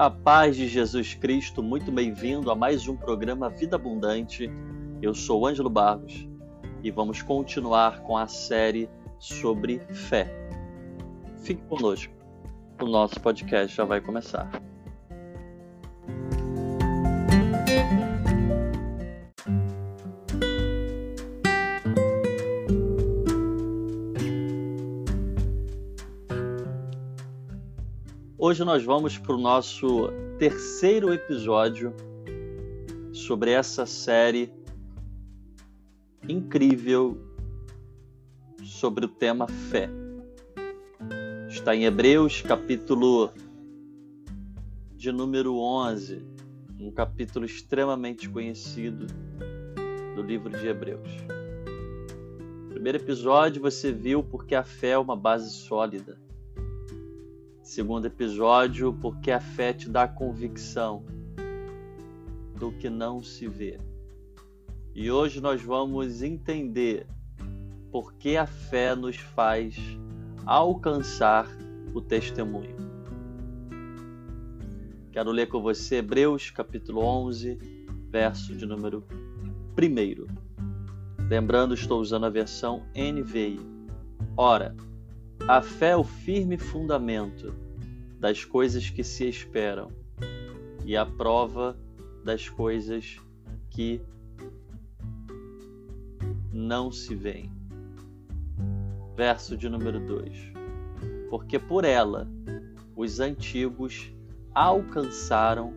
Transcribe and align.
A 0.00 0.08
paz 0.08 0.54
de 0.54 0.68
Jesus 0.68 1.14
Cristo, 1.14 1.60
muito 1.60 1.90
bem-vindo 1.90 2.52
a 2.52 2.54
mais 2.54 2.86
um 2.86 2.96
programa 2.96 3.50
Vida 3.50 3.74
Abundante. 3.74 4.48
Eu 5.02 5.12
sou 5.12 5.44
Ângelo 5.44 5.68
Barros 5.68 6.24
e 6.84 6.90
vamos 6.92 7.20
continuar 7.20 8.02
com 8.02 8.16
a 8.16 8.28
série 8.28 8.88
sobre 9.18 9.80
fé. 9.90 10.32
Fique 11.42 11.62
conosco, 11.62 12.14
o 12.80 12.86
nosso 12.86 13.20
podcast 13.20 13.76
já 13.76 13.84
vai 13.84 14.00
começar. 14.00 14.48
Hoje 28.48 28.64
nós 28.64 28.82
vamos 28.82 29.18
para 29.18 29.34
o 29.34 29.38
nosso 29.38 30.08
terceiro 30.38 31.12
episódio 31.12 31.92
sobre 33.12 33.50
essa 33.50 33.84
série 33.84 34.50
incrível 36.26 37.20
sobre 38.64 39.04
o 39.04 39.08
tema 39.08 39.46
fé. 39.46 39.90
Está 41.46 41.76
em 41.76 41.84
Hebreus, 41.84 42.40
capítulo 42.40 43.30
de 44.96 45.12
número 45.12 45.58
11, 45.58 46.24
um 46.80 46.90
capítulo 46.90 47.44
extremamente 47.44 48.30
conhecido 48.30 49.08
do 50.16 50.22
livro 50.22 50.58
de 50.58 50.66
Hebreus. 50.66 51.10
No 52.62 52.70
primeiro 52.70 52.96
episódio 52.96 53.60
você 53.60 53.92
viu 53.92 54.22
porque 54.22 54.54
a 54.54 54.64
fé 54.64 54.92
é 54.92 54.98
uma 54.98 55.14
base 55.14 55.50
sólida 55.50 56.27
Segundo 57.68 58.06
episódio, 58.06 58.94
porque 58.94 59.30
a 59.30 59.40
fé 59.40 59.74
te 59.74 59.90
dá 59.90 60.08
convicção 60.08 61.04
do 62.58 62.72
que 62.72 62.88
não 62.88 63.22
se 63.22 63.46
vê. 63.46 63.78
E 64.94 65.10
hoje 65.10 65.38
nós 65.38 65.60
vamos 65.60 66.22
entender 66.22 67.06
por 67.92 68.14
que 68.14 68.38
a 68.38 68.46
fé 68.46 68.96
nos 68.96 69.16
faz 69.16 69.76
alcançar 70.46 71.46
o 71.92 72.00
testemunho. 72.00 72.74
Quero 75.12 75.30
ler 75.30 75.48
com 75.48 75.60
você 75.60 75.96
Hebreus 75.96 76.50
capítulo 76.50 77.04
11, 77.04 77.58
verso 78.10 78.56
de 78.56 78.64
número 78.64 79.04
1. 79.78 80.26
Lembrando, 81.28 81.74
estou 81.74 82.00
usando 82.00 82.24
a 82.24 82.30
versão 82.30 82.82
NVI. 82.96 83.60
Ora, 84.38 84.74
a 85.48 85.62
fé 85.62 85.92
é 85.92 85.96
o 85.96 86.04
firme 86.04 86.58
fundamento 86.58 87.54
das 88.20 88.44
coisas 88.44 88.90
que 88.90 89.02
se 89.02 89.26
esperam 89.26 89.90
e 90.84 90.94
a 90.94 91.06
prova 91.06 91.74
das 92.22 92.50
coisas 92.50 93.18
que 93.70 94.02
não 96.52 96.92
se 96.92 97.14
veem. 97.14 97.50
Verso 99.16 99.56
de 99.56 99.70
número 99.70 99.98
2: 99.98 100.52
Porque 101.30 101.58
por 101.58 101.82
ela 101.82 102.28
os 102.94 103.18
antigos 103.18 104.12
alcançaram 104.54 105.72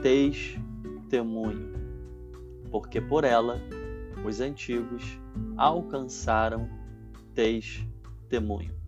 testemunho. 0.00 1.74
Porque 2.70 3.02
por 3.02 3.24
ela 3.24 3.60
os 4.24 4.40
antigos 4.40 5.18
alcançaram 5.58 6.70
testemunho. 7.34 8.83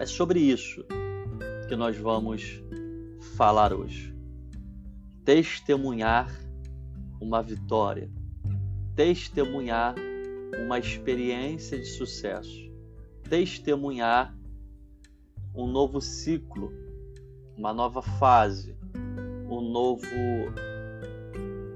É 0.00 0.06
sobre 0.06 0.40
isso 0.40 0.84
que 1.68 1.76
nós 1.76 1.96
vamos 1.96 2.62
falar 3.36 3.72
hoje. 3.72 4.14
Testemunhar 5.24 6.28
uma 7.20 7.42
vitória, 7.42 8.10
testemunhar 8.96 9.94
uma 10.64 10.78
experiência 10.78 11.78
de 11.78 11.86
sucesso, 11.86 12.70
testemunhar 13.28 14.36
um 15.54 15.66
novo 15.66 16.00
ciclo, 16.00 16.72
uma 17.56 17.72
nova 17.72 18.02
fase, 18.02 18.76
um 19.48 19.60
novo 19.60 20.06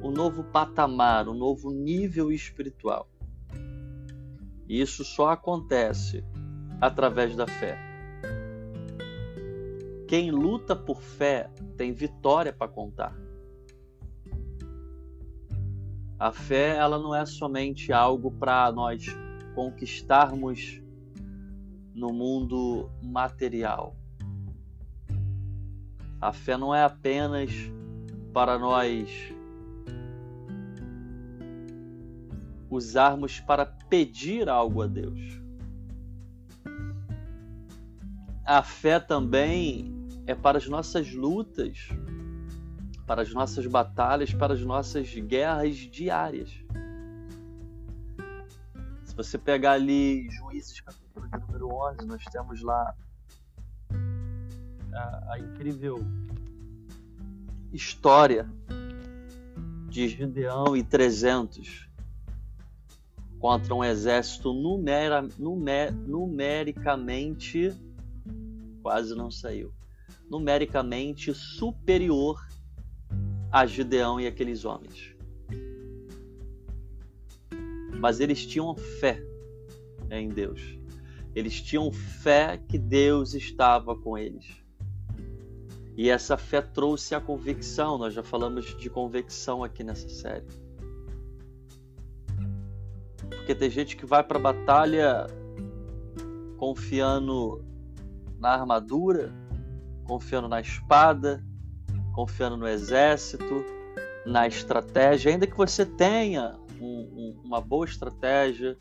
um 0.02 0.10
novo 0.10 0.42
patamar, 0.44 1.28
um 1.28 1.34
novo 1.34 1.70
nível 1.70 2.32
espiritual. 2.32 3.08
E 4.68 4.80
isso 4.80 5.04
só 5.04 5.30
acontece 5.30 6.24
através 6.80 7.36
da 7.36 7.46
fé. 7.46 7.87
Quem 10.08 10.30
luta 10.30 10.74
por 10.74 11.02
fé 11.02 11.50
tem 11.76 11.92
vitória 11.92 12.50
para 12.50 12.66
contar. 12.66 13.14
A 16.18 16.32
fé, 16.32 16.76
ela 16.76 16.98
não 16.98 17.14
é 17.14 17.26
somente 17.26 17.92
algo 17.92 18.30
para 18.30 18.72
nós 18.72 19.04
conquistarmos 19.54 20.82
no 21.94 22.10
mundo 22.10 22.90
material. 23.02 23.94
A 26.18 26.32
fé 26.32 26.56
não 26.56 26.74
é 26.74 26.82
apenas 26.82 27.50
para 28.32 28.58
nós 28.58 29.10
usarmos 32.70 33.40
para 33.40 33.66
pedir 33.66 34.48
algo 34.48 34.80
a 34.80 34.86
Deus. 34.86 35.20
A 38.46 38.62
fé 38.62 38.98
também 38.98 39.97
é 40.28 40.34
para 40.34 40.58
as 40.58 40.68
nossas 40.68 41.10
lutas, 41.14 41.88
para 43.06 43.22
as 43.22 43.32
nossas 43.32 43.66
batalhas, 43.66 44.34
para 44.34 44.52
as 44.52 44.60
nossas 44.60 45.08
guerras 45.14 45.74
diárias. 45.74 46.50
Se 49.06 49.16
você 49.16 49.38
pegar 49.38 49.72
ali 49.72 50.28
Juízes, 50.28 50.82
capítulo 50.82 51.26
número 51.32 51.74
11, 51.74 52.06
nós 52.06 52.22
temos 52.30 52.60
lá 52.60 52.94
a, 54.92 55.32
a 55.32 55.38
incrível 55.38 55.96
história 57.72 58.46
de 59.88 60.08
Gideão 60.08 60.76
e 60.76 60.82
300 60.82 61.88
contra 63.38 63.74
um 63.74 63.82
exército 63.82 64.52
numera, 64.52 65.26
numer, 65.38 65.90
numericamente 65.90 67.74
quase 68.82 69.14
não 69.14 69.30
saiu 69.30 69.72
numericamente 70.30 71.32
superior 71.34 72.46
a 73.50 73.66
Gideão 73.66 74.20
e 74.20 74.26
aqueles 74.26 74.64
homens. 74.64 75.14
Mas 77.98 78.20
eles 78.20 78.46
tinham 78.46 78.74
fé 78.76 79.22
em 80.10 80.28
Deus. 80.28 80.78
Eles 81.34 81.60
tinham 81.60 81.90
fé 81.92 82.58
que 82.68 82.78
Deus 82.78 83.34
estava 83.34 83.96
com 83.96 84.16
eles. 84.16 84.46
E 85.96 86.10
essa 86.10 86.36
fé 86.36 86.62
trouxe 86.62 87.14
a 87.14 87.20
convicção. 87.20 87.98
Nós 87.98 88.14
já 88.14 88.22
falamos 88.22 88.76
de 88.76 88.88
convicção 88.88 89.64
aqui 89.64 89.82
nessa 89.82 90.08
série. 90.08 90.46
Porque 93.28 93.54
tem 93.54 93.70
gente 93.70 93.96
que 93.96 94.06
vai 94.06 94.22
para 94.22 94.38
a 94.38 94.40
batalha 94.40 95.26
confiando 96.56 97.64
na 98.38 98.50
armadura, 98.50 99.32
confiando 100.08 100.48
na 100.48 100.58
espada, 100.58 101.44
confiando 102.14 102.56
no 102.56 102.66
exército, 102.66 103.62
na 104.24 104.48
estratégia, 104.48 105.30
ainda 105.30 105.46
que 105.46 105.56
você 105.56 105.84
tenha 105.84 106.58
um, 106.80 106.86
um, 106.86 107.40
uma 107.44 107.60
boa 107.60 107.84
estratégia, 107.84 108.76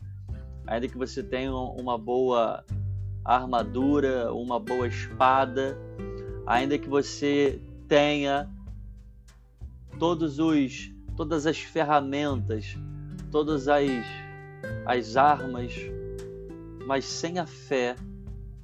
ainda 0.66 0.88
que 0.88 0.96
você 0.96 1.22
tenha 1.22 1.52
uma 1.52 1.98
boa 1.98 2.64
armadura, 3.22 4.32
uma 4.32 4.58
boa 4.58 4.88
espada, 4.88 5.76
ainda 6.46 6.78
que 6.78 6.88
você 6.88 7.60
tenha 7.86 8.48
todos 9.98 10.38
os 10.38 10.90
todas 11.14 11.46
as 11.46 11.58
ferramentas, 11.58 12.74
todas 13.30 13.68
as 13.68 13.86
as 14.86 15.16
armas, 15.16 15.74
mas 16.86 17.04
sem 17.04 17.38
a 17.38 17.46
fé 17.46 17.96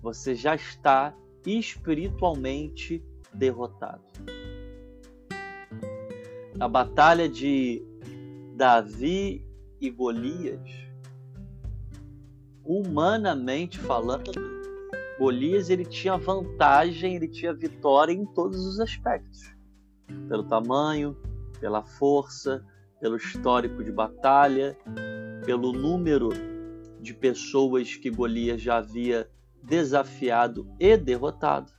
você 0.00 0.34
já 0.34 0.54
está 0.54 1.14
espiritualmente 1.46 3.04
derrotado. 3.32 4.02
Na 6.56 6.68
batalha 6.68 7.28
de 7.28 7.82
Davi 8.56 9.44
e 9.80 9.90
Golias, 9.90 10.70
humanamente 12.64 13.78
falando, 13.78 14.30
Golias 15.18 15.68
ele 15.68 15.84
tinha 15.84 16.16
vantagem, 16.16 17.16
ele 17.16 17.28
tinha 17.28 17.52
vitória 17.52 18.12
em 18.12 18.24
todos 18.24 18.64
os 18.64 18.80
aspectos. 18.80 19.54
Pelo 20.28 20.44
tamanho, 20.44 21.16
pela 21.60 21.82
força, 21.82 22.64
pelo 23.00 23.16
histórico 23.16 23.82
de 23.82 23.92
batalha, 23.92 24.76
pelo 25.44 25.72
número 25.72 26.30
de 27.00 27.12
pessoas 27.12 27.96
que 27.96 28.10
Golias 28.10 28.60
já 28.60 28.78
havia 28.78 29.28
desafiado 29.64 30.68
e 30.78 30.96
derrotado. 30.96 31.72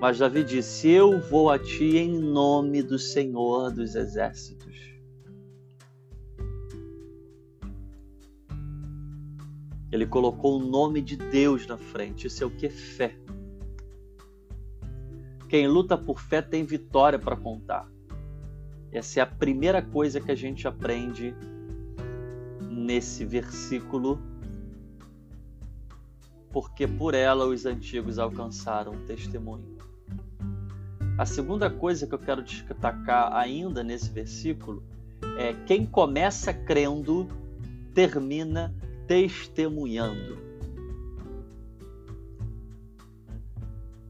Mas 0.00 0.18
Davi 0.18 0.42
disse: 0.42 0.88
Eu 0.88 1.20
vou 1.20 1.50
a 1.50 1.58
ti 1.58 1.98
em 1.98 2.18
nome 2.18 2.82
do 2.82 2.98
Senhor 2.98 3.70
dos 3.70 3.94
Exércitos. 3.94 4.70
Ele 9.92 10.06
colocou 10.06 10.58
o 10.58 10.64
nome 10.64 11.02
de 11.02 11.16
Deus 11.16 11.66
na 11.66 11.76
frente. 11.76 12.28
Isso 12.28 12.42
é 12.44 12.46
o 12.46 12.50
que 12.50 12.66
é 12.66 12.70
fé. 12.70 13.14
Quem 15.48 15.66
luta 15.66 15.98
por 15.98 16.20
fé 16.20 16.40
tem 16.40 16.64
vitória 16.64 17.18
para 17.18 17.36
contar. 17.36 17.90
Essa 18.92 19.20
é 19.20 19.22
a 19.22 19.26
primeira 19.26 19.82
coisa 19.82 20.20
que 20.20 20.30
a 20.30 20.34
gente 20.34 20.66
aprende 20.66 21.34
nesse 22.70 23.24
versículo, 23.24 24.20
porque 26.52 26.86
por 26.86 27.14
ela 27.14 27.46
os 27.46 27.64
antigos 27.64 28.18
alcançaram 28.18 29.04
testemunho. 29.06 29.78
A 31.16 31.26
segunda 31.26 31.70
coisa 31.70 32.06
que 32.06 32.14
eu 32.14 32.18
quero 32.18 32.42
destacar 32.42 33.32
ainda 33.32 33.82
nesse 33.82 34.10
versículo 34.10 34.82
é 35.36 35.52
quem 35.66 35.84
começa 35.84 36.52
crendo 36.52 37.28
termina 37.94 38.74
testemunhando. 39.06 40.38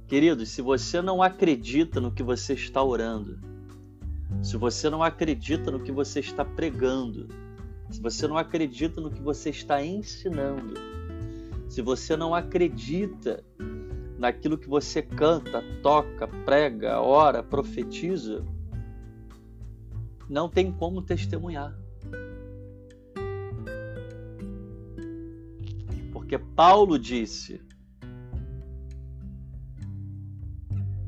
Queridos, 0.06 0.48
se 0.48 0.60
você 0.62 1.00
não 1.00 1.22
acredita 1.22 2.00
no 2.00 2.10
que 2.10 2.22
você 2.22 2.54
está 2.54 2.82
orando, 2.82 3.38
se 4.42 4.56
você 4.56 4.88
não 4.90 5.02
acredita 5.02 5.70
no 5.70 5.80
que 5.80 5.92
você 5.92 6.20
está 6.20 6.44
pregando, 6.44 7.28
se 7.90 8.00
você 8.00 8.26
não 8.26 8.36
acredita 8.36 9.00
no 9.00 9.10
que 9.10 9.20
você 9.20 9.50
está 9.50 9.84
ensinando, 9.84 10.74
se 11.70 11.80
você 11.80 12.16
não 12.16 12.34
acredita 12.34 13.44
naquilo 14.18 14.58
que 14.58 14.68
você 14.68 15.00
canta, 15.00 15.62
toca, 15.84 16.26
prega, 16.44 17.00
ora, 17.00 17.44
profetiza, 17.44 18.44
não 20.28 20.48
tem 20.48 20.72
como 20.72 21.00
testemunhar. 21.00 21.78
Porque 26.12 26.36
Paulo 26.38 26.98
disse: 26.98 27.62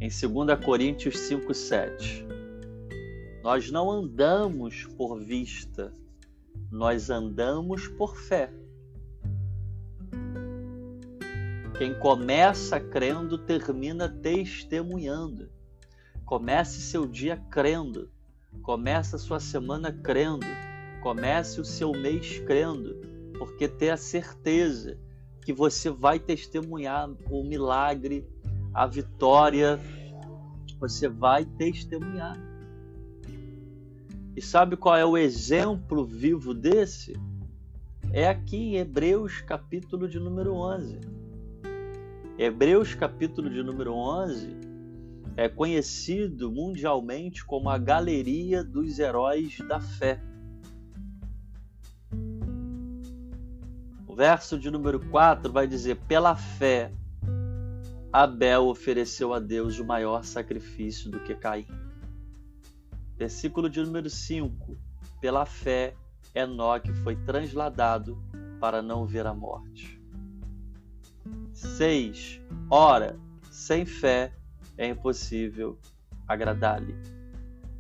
em 0.01 0.09
2 0.09 0.65
Coríntios 0.65 1.17
5,7. 1.17 2.25
Nós 3.43 3.69
não 3.69 3.91
andamos 3.91 4.85
por 4.97 5.19
vista, 5.19 5.93
nós 6.71 7.11
andamos 7.11 7.89
por 7.89 8.17
fé. 8.17 8.53
Quem 11.77 11.99
começa 11.99 12.79
crendo 12.79 13.39
termina 13.39 14.09
testemunhando. 14.09 15.51
Comece 16.25 16.81
seu 16.81 17.07
dia 17.07 17.37
crendo. 17.51 18.11
Comece 18.63 19.17
a 19.17 19.19
sua 19.19 19.41
semana 19.41 19.93
crendo. 19.93 20.47
Comece 21.03 21.61
o 21.61 21.65
seu 21.65 21.93
mês 21.93 22.39
crendo. 22.41 23.01
Porque 23.39 23.67
tenha 23.67 23.97
certeza 23.97 24.99
que 25.45 25.53
você 25.53 25.91
vai 25.91 26.21
testemunhar 26.21 27.11
o 27.31 27.43
milagre 27.43 28.29
a 28.75 28.87
vitória, 28.87 29.79
você 30.79 31.09
vai 31.09 31.45
testemunhar. 31.45 32.39
E 34.35 34.41
sabe 34.41 34.77
qual 34.77 34.97
é 34.97 35.05
o 35.05 35.19
exemplo 35.19 36.05
vivo 36.07 36.55
desse? 36.55 37.15
É 38.13 38.29
aqui 38.29 38.57
em 38.57 38.77
Hebreus 38.77 39.43
capítulo 39.43 40.09
de 40.09 40.19
número 40.19 40.55
11. 40.55 41.01
Hebreus 42.39 42.95
capítulo 42.95 43.51
de 43.51 43.63
número 43.63 43.93
11 43.93 44.57
é 45.37 45.51
conhecido 45.51 46.51
mundialmente 46.51 47.45
como 47.45 47.69
a 47.69 47.77
galeria 47.77 48.65
dos 48.65 48.99
heróis 48.99 49.59
da 49.69 49.79
fé. 49.79 50.19
O 54.07 54.15
verso 54.17 54.59
de 54.59 54.71
número 54.71 54.99
4 55.11 55.53
vai 55.53 55.67
dizer: 55.67 55.97
Pela 56.09 56.35
fé, 56.35 56.91
Abel 58.11 58.67
ofereceu 58.67 59.35
a 59.35 59.39
Deus 59.39 59.79
o 59.79 59.85
maior 59.85 60.25
sacrifício 60.25 61.11
do 61.11 61.21
que 61.21 61.35
Caim. 61.35 61.67
Versículo 63.17 63.69
de 63.69 63.83
número 63.83 64.09
5. 64.09 64.75
Pela 65.21 65.45
fé, 65.45 65.95
Enoque 66.35 66.95
foi 66.95 67.15
transladado 67.15 68.23
para 68.59 68.81
não 68.81 69.07
ver 69.07 69.27
a 69.27 69.35
morte. 69.35 70.02
6. 71.63 72.41
Ora, 72.69 73.19
sem 73.51 73.87
fé 73.87 74.33
é 74.77 74.89
impossível 74.89 75.79
agradar-lhe, 76.27 76.95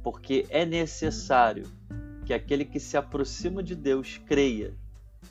porque 0.02 0.46
é 0.48 0.64
necessário 0.64 1.64
que 2.24 2.32
aquele 2.32 2.64
que 2.64 2.78
se 2.78 2.96
aproxima 2.96 3.62
de 3.62 3.74
Deus 3.74 4.18
creia 4.26 4.74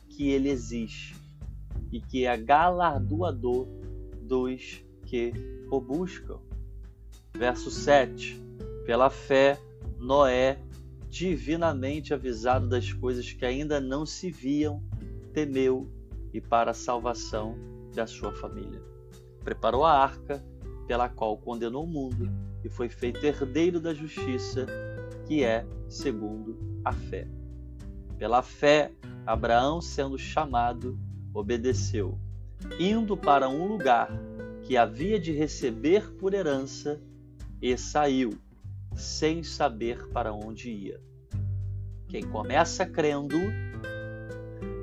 que 0.10 0.30
ele 0.30 0.50
existe 0.50 1.16
e 1.92 2.02
que 2.02 2.26
é 2.26 2.36
galardoador 2.36 3.68
dos 4.22 4.84
que 5.06 5.34
o 5.70 5.80
buscam. 5.80 6.40
Verso 7.34 7.72
7: 7.72 8.42
Pela 8.86 9.10
fé, 9.10 9.58
Noé, 9.98 10.60
divinamente 11.10 12.14
avisado 12.14 12.68
das 12.68 12.92
coisas 12.92 13.32
que 13.32 13.46
ainda 13.46 13.80
não 13.80 14.06
se 14.06 14.30
viam, 14.30 14.84
temeu 15.34 15.90
e 16.34 16.42
para 16.42 16.72
a 16.72 16.74
salvação 16.74 17.56
da 17.94 18.08
sua 18.08 18.32
família. 18.32 18.82
Preparou 19.44 19.86
a 19.86 19.92
arca, 19.92 20.44
pela 20.88 21.10
qual 21.10 21.38
condenou 21.38 21.84
o 21.84 21.88
mundo 21.88 22.30
e 22.64 22.70
foi 22.70 22.90
feito 22.90 23.24
herdeiro 23.26 23.80
da 23.80 23.94
justiça, 23.94 24.66
que 25.26 25.44
é 25.44 25.66
segundo 25.88 26.58
a 26.84 26.92
fé. 26.92 27.28
Pela 28.18 28.42
fé, 28.42 28.92
Abraão, 29.26 29.82
sendo 29.82 30.18
chamado, 30.18 30.98
obedeceu, 31.34 32.20
indo 32.80 33.16
para 33.18 33.50
um 33.50 33.68
lugar 33.68 34.10
que 34.64 34.78
havia 34.78 35.20
de 35.20 35.32
receber 35.32 36.12
por 36.16 36.34
herança 36.34 37.02
e 37.62 37.76
saiu, 37.78 38.32
sem 38.96 39.44
saber 39.44 40.08
para 40.10 40.34
onde 40.34 40.70
ia. 40.70 41.02
Quem 42.08 42.24
começa 42.24 42.86
crendo, 42.86 43.38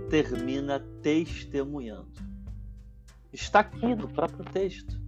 termina 0.09 0.81
testemunhando. 1.03 2.28
Está 3.33 3.61
aqui 3.61 3.95
no 3.95 4.09
próprio 4.09 4.45
texto. 4.45 4.99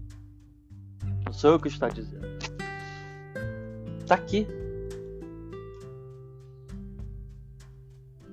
Não 1.25 1.33
sou 1.33 1.53
eu 1.53 1.61
que 1.61 1.69
está 1.69 1.89
dizendo. 1.89 2.27
Está 4.01 4.15
aqui. 4.15 4.47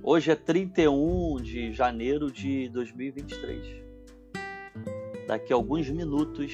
Hoje 0.02 0.30
é 0.30 0.34
31 0.34 1.36
de 1.36 1.72
janeiro 1.72 2.30
de 2.30 2.68
2023 2.70 3.88
daqui 5.28 5.52
a 5.52 5.56
alguns 5.56 5.90
minutos 5.90 6.52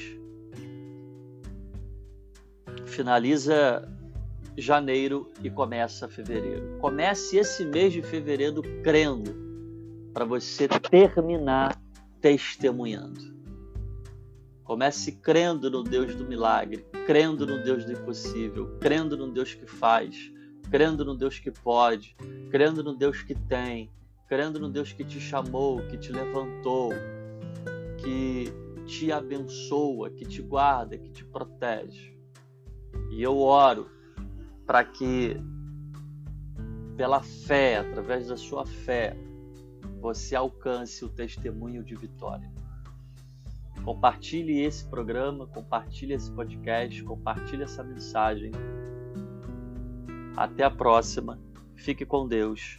finaliza 2.85 3.89
janeiro 4.57 5.31
e 5.41 5.49
começa 5.49 6.07
fevereiro. 6.09 6.77
Comece 6.79 7.37
esse 7.37 7.65
mês 7.65 7.93
de 7.93 8.01
fevereiro 8.01 8.61
crendo 8.83 9.33
para 10.13 10.25
você 10.25 10.67
terminar 10.67 11.81
testemunhando. 12.25 13.21
Comece 14.63 15.11
crendo 15.11 15.69
no 15.69 15.83
Deus 15.83 16.15
do 16.15 16.27
milagre, 16.27 16.83
crendo 17.05 17.45
no 17.45 17.63
Deus 17.63 17.85
do 17.85 17.91
impossível, 17.91 18.79
crendo 18.79 19.15
no 19.15 19.31
Deus 19.31 19.53
que 19.53 19.67
faz, 19.67 20.31
crendo 20.71 21.05
no 21.05 21.15
Deus 21.15 21.37
que 21.37 21.51
pode, 21.51 22.15
crendo 22.49 22.83
no 22.83 22.95
Deus 22.95 23.21
que 23.21 23.35
tem, 23.35 23.91
crendo 24.27 24.59
no 24.59 24.71
Deus 24.71 24.91
que 24.91 25.03
te 25.03 25.19
chamou, 25.19 25.85
que 25.85 25.99
te 25.99 26.11
levantou, 26.11 26.93
que 27.99 28.51
te 28.87 29.11
abençoa, 29.11 30.09
que 30.09 30.25
te 30.25 30.41
guarda, 30.41 30.97
que 30.97 31.11
te 31.11 31.23
protege. 31.23 32.17
E 33.11 33.21
eu 33.21 33.37
oro 33.37 33.87
para 34.65 34.83
que, 34.83 35.37
pela 36.97 37.21
fé, 37.21 37.77
através 37.77 38.29
da 38.29 38.35
sua 38.35 38.65
fé, 38.65 39.15
você 40.05 40.35
alcance 40.35 41.03
o 41.03 41.09
testemunho 41.09 41.83
de 41.83 41.95
vitória. 41.95 42.47
Compartilhe 43.83 44.61
esse 44.61 44.85
programa, 44.85 45.47
compartilhe 45.47 46.13
esse 46.13 46.31
podcast, 46.31 47.03
compartilhe 47.03 47.63
essa 47.63 47.83
mensagem. 47.83 48.51
Até 50.37 50.63
a 50.63 50.69
próxima. 50.69 51.39
Fique 51.75 52.05
com 52.05 52.27
Deus, 52.27 52.77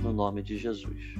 no 0.00 0.10
nome 0.10 0.42
de 0.42 0.56
Jesus. 0.56 1.14